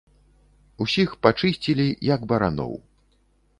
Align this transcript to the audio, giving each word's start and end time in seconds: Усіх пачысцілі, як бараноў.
Усіх 0.85 1.13
пачысцілі, 1.27 1.87
як 2.15 2.21
бараноў. 2.35 2.73